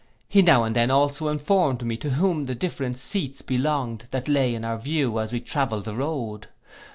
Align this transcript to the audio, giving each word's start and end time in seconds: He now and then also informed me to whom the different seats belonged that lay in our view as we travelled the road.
He 0.27 0.41
now 0.41 0.63
and 0.63 0.75
then 0.75 0.89
also 0.89 1.27
informed 1.27 1.83
me 1.85 1.95
to 1.97 2.09
whom 2.09 2.47
the 2.47 2.55
different 2.55 2.97
seats 2.97 3.43
belonged 3.43 4.07
that 4.09 4.27
lay 4.27 4.55
in 4.55 4.65
our 4.65 4.79
view 4.79 5.19
as 5.19 5.31
we 5.31 5.39
travelled 5.39 5.85
the 5.85 5.93
road. 5.93 6.47